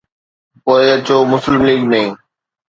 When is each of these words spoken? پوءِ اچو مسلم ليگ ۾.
پوءِ 0.63 0.85
اچو 0.93 1.17
مسلم 1.31 1.61
ليگ 1.67 1.81
۾. 1.91 2.03